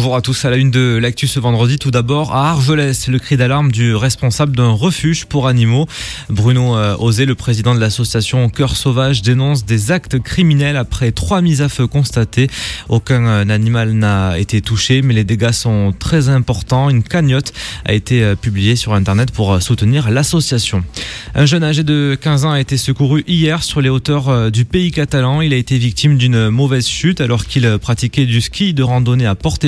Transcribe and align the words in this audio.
Bonjour 0.00 0.16
à 0.16 0.22
tous 0.22 0.46
à 0.46 0.50
la 0.50 0.56
une 0.56 0.70
de 0.70 0.96
l'actu 0.96 1.28
ce 1.28 1.38
vendredi. 1.38 1.78
Tout 1.78 1.90
d'abord 1.90 2.34
à 2.34 2.52
Argelès, 2.52 3.06
le 3.08 3.18
cri 3.18 3.36
d'alarme 3.36 3.70
du 3.70 3.94
responsable 3.94 4.56
d'un 4.56 4.70
refuge 4.70 5.26
pour 5.26 5.46
animaux. 5.46 5.86
Bruno 6.30 6.74
euh, 6.74 6.96
Osé, 6.98 7.26
le 7.26 7.34
président 7.34 7.74
de 7.74 7.80
l'association 7.80 8.48
Cœur 8.48 8.76
Sauvage, 8.76 9.20
dénonce 9.20 9.66
des 9.66 9.92
actes 9.92 10.18
criminels 10.18 10.78
après 10.78 11.12
trois 11.12 11.42
mises 11.42 11.60
à 11.60 11.68
feu 11.68 11.86
constatées. 11.86 12.48
Aucun 12.88 13.26
euh, 13.26 13.48
animal 13.50 13.92
n'a 13.92 14.38
été 14.38 14.62
touché, 14.62 15.02
mais 15.02 15.12
les 15.12 15.24
dégâts 15.24 15.50
sont 15.50 15.92
très 15.92 16.30
importants. 16.30 16.88
Une 16.88 17.02
cagnotte 17.02 17.52
a 17.84 17.92
été 17.92 18.22
euh, 18.22 18.36
publiée 18.36 18.76
sur 18.76 18.94
Internet 18.94 19.32
pour 19.32 19.60
soutenir 19.60 20.10
l'association. 20.10 20.82
Un 21.34 21.44
jeune 21.44 21.62
âgé 21.62 21.84
de 21.84 22.16
15 22.18 22.46
ans 22.46 22.52
a 22.52 22.60
été 22.60 22.78
secouru 22.78 23.22
hier 23.28 23.62
sur 23.62 23.82
les 23.82 23.90
hauteurs 23.90 24.50
du 24.50 24.64
pays 24.64 24.92
catalan. 24.92 25.42
Il 25.42 25.52
a 25.52 25.56
été 25.56 25.76
victime 25.76 26.16
d'une 26.16 26.48
mauvaise 26.48 26.88
chute 26.88 27.20
alors 27.20 27.44
qu'il 27.44 27.78
pratiquait 27.78 28.24
du 28.24 28.40
ski 28.40 28.72
de 28.72 28.82
randonnée 28.82 29.26
à 29.26 29.34
Porte 29.34 29.66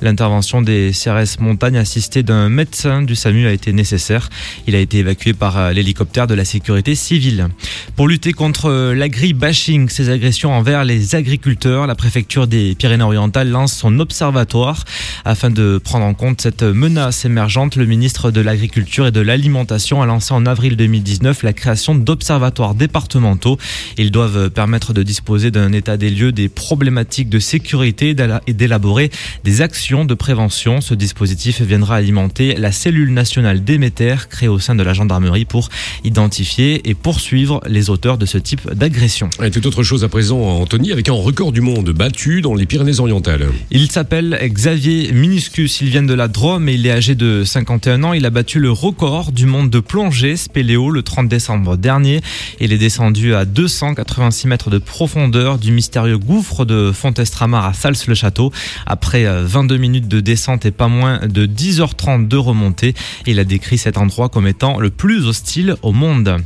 L'intervention 0.00 0.62
des 0.62 0.90
CRS 0.92 1.40
Montagne 1.40 1.76
assistée 1.76 2.22
d'un 2.22 2.48
médecin 2.48 3.02
du 3.02 3.14
SAMU 3.14 3.46
a 3.46 3.52
été 3.52 3.72
nécessaire. 3.72 4.28
Il 4.66 4.74
a 4.74 4.78
été 4.78 4.98
évacué 4.98 5.32
par 5.32 5.58
euh, 5.58 5.72
l'hélicoptère 5.72 6.26
de 6.26 6.34
la 6.34 6.44
sécurité 6.44 6.94
civile. 6.94 7.48
Pour 7.94 8.08
lutter 8.08 8.32
contre 8.32 8.66
euh, 8.68 8.94
l'agri-bashing, 8.94 9.88
ces 9.88 10.10
agressions 10.10 10.52
envers 10.52 10.84
les 10.84 11.14
agriculteurs, 11.14 11.86
la 11.86 11.94
préfecture 11.94 12.46
des 12.46 12.74
Pyrénées-Orientales 12.74 13.48
lance 13.48 13.74
son 13.74 14.00
observatoire 14.00 14.84
afin 15.24 15.50
de 15.50 15.78
prendre 15.78 16.04
en 16.04 16.14
compte 16.14 16.40
cette 16.40 16.62
menace 16.62 17.24
émergente. 17.24 17.76
Le 17.76 17.86
ministre 17.86 18.30
de 18.30 18.40
l'Agriculture 18.40 19.06
et 19.06 19.12
de 19.12 19.20
l'Alimentation 19.20 20.02
a 20.02 20.06
lancé 20.06 20.34
en 20.34 20.46
avril 20.46 20.76
2019 20.76 21.44
la 21.44 21.52
création 21.52 21.94
d'observatoires 21.94 22.74
départementaux. 22.74 23.56
Ils 23.98 24.10
doivent 24.10 24.50
permettre 24.50 24.92
de 24.92 25.02
disposer 25.04 25.50
d'un 25.50 25.72
état 25.72 25.96
des 25.96 26.10
lieux 26.10 26.32
des 26.32 26.48
problématiques 26.48 27.28
de 27.28 27.38
sécurité 27.38 28.16
et 28.46 28.52
d'élaborer 28.52 29.10
des 29.44 29.60
actions 29.60 30.04
de 30.04 30.14
prévention. 30.14 30.80
Ce 30.80 30.94
dispositif 30.94 31.60
viendra 31.60 31.96
alimenter 31.96 32.54
la 32.54 32.72
cellule 32.72 33.12
nationale 33.12 33.64
Déméter 33.64 34.16
créée 34.28 34.48
au 34.48 34.58
sein 34.58 34.74
de 34.74 34.82
la 34.82 34.92
gendarmerie 34.94 35.44
pour 35.44 35.68
identifier 36.04 36.88
et 36.88 36.94
poursuivre 36.94 37.60
les 37.66 37.90
auteurs 37.90 38.18
de 38.18 38.26
ce 38.26 38.38
type 38.38 38.72
d'agression. 38.72 39.30
Et 39.42 39.50
tout 39.50 39.66
autre 39.66 39.82
chose 39.82 40.04
à 40.04 40.08
présent, 40.08 40.38
Anthony, 40.38 40.92
avec 40.92 41.08
un 41.08 41.12
record 41.12 41.52
du 41.52 41.60
monde 41.60 41.90
battu 41.90 42.40
dans 42.40 42.54
les 42.54 42.66
Pyrénées-Orientales. 42.66 43.46
Il 43.70 43.90
s'appelle 43.90 44.38
Xavier 44.42 45.12
Minuscus. 45.12 45.80
Il 45.80 45.88
vient 45.88 46.02
de 46.02 46.14
la 46.14 46.28
Drôme 46.28 46.68
et 46.68 46.74
il 46.74 46.86
est 46.86 46.90
âgé 46.90 47.14
de 47.14 47.44
51 47.44 48.04
ans. 48.04 48.12
Il 48.12 48.26
a 48.26 48.30
battu 48.30 48.58
le 48.58 48.70
record 48.70 49.32
du 49.32 49.46
monde 49.46 49.70
de 49.70 49.80
plongée 49.80 50.36
Spéléo 50.36 50.90
le 50.90 51.02
30 51.02 51.28
décembre 51.28 51.76
dernier. 51.76 52.20
Il 52.60 52.72
est 52.72 52.78
descendu 52.78 53.34
à 53.34 53.44
286 53.44 54.48
mètres 54.48 54.70
de 54.70 54.78
profondeur 54.78 55.58
du 55.58 55.72
mystérieux 55.72 56.18
gouffre 56.18 56.64
de 56.64 56.92
Fontestramar 56.92 57.66
à 57.66 57.72
Sals-le-Château. 57.72 58.52
Après 58.86 59.01
22 59.04 59.74
euh, 59.74 59.78
minutes 59.78 60.08
de 60.08 60.20
descente 60.20 60.64
et 60.64 60.70
pas 60.70 60.88
moins 60.88 61.20
de 61.26 61.46
10h30 61.46 62.28
de 62.28 62.36
remontée, 62.36 62.94
il 63.26 63.38
a 63.38 63.44
décrit 63.44 63.78
cet 63.78 63.98
endroit 63.98 64.28
comme 64.28 64.46
étant 64.46 64.80
le 64.80 64.90
plus 64.90 65.26
hostile 65.26 65.76
au 65.82 65.92
monde. 65.92 66.36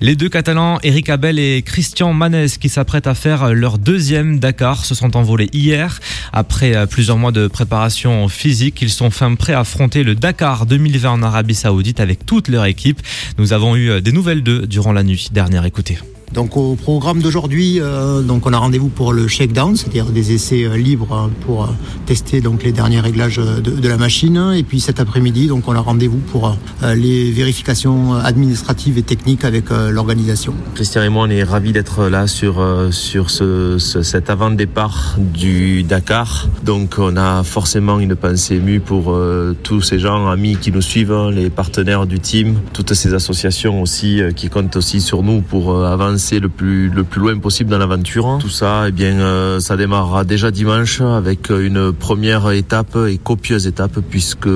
Les 0.00 0.16
deux 0.16 0.28
Catalans, 0.28 0.78
Eric 0.82 1.10
Abel 1.10 1.38
et 1.38 1.62
Christian 1.62 2.12
Manez, 2.12 2.46
qui 2.60 2.68
s'apprêtent 2.68 3.06
à 3.06 3.14
faire 3.14 3.52
leur 3.54 3.78
deuxième 3.78 4.38
Dakar, 4.38 4.84
se 4.84 4.94
sont 4.94 5.16
envolés 5.16 5.48
hier. 5.52 6.00
Après 6.32 6.74
euh, 6.74 6.86
plusieurs 6.86 7.18
mois 7.18 7.32
de 7.32 7.46
préparation 7.48 8.28
physique, 8.28 8.80
ils 8.82 8.90
sont 8.90 9.10
fin 9.10 9.34
prêts 9.34 9.52
à 9.52 9.60
affronter 9.60 10.02
le 10.02 10.14
Dakar 10.14 10.66
2020 10.66 11.10
en 11.10 11.22
Arabie 11.22 11.54
Saoudite 11.54 12.00
avec 12.00 12.24
toute 12.26 12.48
leur 12.48 12.64
équipe. 12.64 13.00
Nous 13.38 13.52
avons 13.52 13.76
eu 13.76 13.90
euh, 13.90 14.00
des 14.00 14.12
nouvelles 14.12 14.42
d'eux 14.42 14.66
durant 14.66 14.92
la 14.92 15.02
nuit 15.02 15.28
dernière. 15.32 15.64
Écoutez. 15.64 15.98
Donc 16.32 16.56
au 16.56 16.74
programme 16.74 17.22
d'aujourd'hui, 17.22 17.78
euh, 17.80 18.22
on 18.28 18.52
a 18.52 18.58
rendez-vous 18.58 18.88
pour 18.88 19.12
le 19.12 19.28
shakedown, 19.28 19.76
c'est-à-dire 19.76 20.06
des 20.06 20.32
essais 20.32 20.64
euh, 20.64 20.76
libres 20.76 21.12
hein, 21.12 21.30
pour 21.46 21.64
euh, 21.64 21.66
tester 22.06 22.40
donc 22.40 22.64
les 22.64 22.72
derniers 22.72 23.00
réglages 23.00 23.36
de, 23.36 23.88
la 23.88 23.96
machine. 23.96 24.52
Et 24.56 24.62
puis 24.62 24.80
cet 24.80 24.98
après-midi, 24.98 25.50
on 25.52 25.74
a 25.74 25.80
rendez-vous 25.80 26.18
pour 26.18 26.56
les 26.82 27.30
vérifications 27.30 28.14
administratives 28.14 28.98
et 28.98 29.02
techniques 29.02 29.44
avec 29.44 29.70
l'organisation. 29.70 30.54
Christian 30.74 31.02
et 31.02 31.08
moi, 31.08 31.26
on 31.26 31.30
est 31.30 31.42
ravis 31.42 31.72
d'être 31.72 32.08
là 32.08 32.26
sur 32.26 32.64
sur 32.90 33.30
ce, 33.30 33.78
cet 33.78 34.30
avant-départ 34.30 35.16
du 35.18 35.82
Dakar. 35.82 36.48
Donc 36.64 36.96
on 36.98 37.16
a 37.16 37.42
forcément 37.42 38.00
une 38.00 38.16
pensée 38.16 38.56
émue 38.56 38.80
pour 38.80 39.16
tous 39.62 39.82
ces 39.82 39.98
gens, 39.98 40.28
amis 40.28 40.56
qui 40.56 40.72
nous 40.72 40.82
suivent, 40.82 41.12
hein, 41.12 41.30
les 41.30 41.50
partenaires 41.50 42.06
du 42.06 42.20
team, 42.20 42.58
toutes 42.72 42.94
ces 42.94 43.12
associations 43.14 43.82
aussi 43.82 44.20
qui 44.34 44.48
comptent 44.48 44.76
aussi 44.76 45.00
sur 45.00 45.22
nous 45.22 45.40
pour 45.42 45.84
avancer 45.84 46.23
le 46.32 46.48
plus, 46.48 46.88
le 46.88 47.04
plus 47.04 47.20
loin 47.20 47.38
possible 47.38 47.70
dans 47.70 47.78
l'aventure. 47.78 48.38
Tout 48.40 48.48
ça, 48.48 48.84
eh 48.88 48.92
bien, 48.92 49.18
euh, 49.20 49.60
ça 49.60 49.76
démarrera 49.76 50.24
déjà 50.24 50.50
dimanche 50.50 51.00
avec 51.00 51.50
une 51.50 51.92
première 51.92 52.50
étape 52.50 52.96
et 53.08 53.18
copieuse 53.18 53.66
étape 53.66 54.00
puisque 54.08 54.48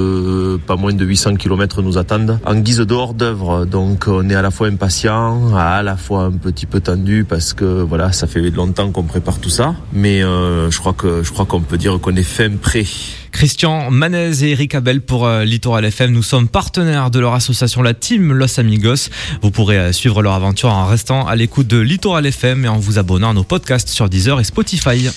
pas 0.67 0.77
moins 0.77 0.93
de 0.93 1.05
800 1.05 1.37
km 1.37 1.83
nous 1.83 1.99
attendent 1.99 2.39
en 2.45 2.55
guise 2.57 2.79
de 2.79 2.95
hors 2.95 3.15
d'œuvre. 3.15 3.65
Donc, 3.65 4.05
on 4.09 4.29
est 4.29 4.35
à 4.35 4.43
la 4.43 4.51
fois 4.51 4.69
impatient, 4.69 5.55
à 5.57 5.83
la 5.83 5.97
fois 5.97 6.25
un 6.25 6.33
petit 6.33 6.67
peu 6.67 6.81
tendu 6.81 7.25
parce 7.29 7.53
que 7.53 7.65
voilà, 7.65 8.13
ça 8.13 8.27
fait 8.27 8.51
longtemps 8.51 8.91
qu'on 8.91 9.05
prépare 9.05 9.39
tout 9.39 9.51
ça. 9.51 9.75
Mais 9.93 10.23
euh, 10.23 10.71
je 10.71 10.79
crois 10.79 10.95
je 11.23 11.31
crois 11.31 11.47
qu'on 11.47 11.61
peut 11.61 11.79
dire 11.79 11.99
qu'on 12.01 12.17
est 12.17 12.23
fin 12.23 12.51
prêt. 12.57 12.85
Christian 13.33 13.91
Manez 13.91 14.45
et 14.45 14.51
Eric 14.51 14.75
Abel 14.75 15.01
pour 15.01 15.27
euh, 15.27 15.45
Littoral 15.45 15.85
FM. 15.85 16.13
Nous 16.13 16.23
sommes 16.23 16.49
partenaires 16.49 17.11
de 17.11 17.19
leur 17.19 17.35
association, 17.35 17.83
la 17.83 17.95
Team 17.95 18.33
Los 18.33 18.59
Amigos. 18.59 19.11
Vous 19.43 19.51
pourrez 19.51 19.79
euh, 19.79 19.93
suivre 19.93 20.23
leur 20.23 20.35
aventure 20.35 20.71
en 20.71 20.87
restant 20.87 21.27
à 21.27 21.37
l'écoute 21.37 21.67
de 21.67 21.79
Littoral 21.79 22.27
FM 22.27 22.65
et 22.65 22.69
en 22.69 22.79
vous 22.79 22.99
abonnant 22.99 23.31
à 23.31 23.35
nos 23.35 23.45
podcasts 23.45 23.89
sur 23.89 24.09
Deezer 24.09 24.41
et 24.41 24.45
Spotify. 24.45 25.09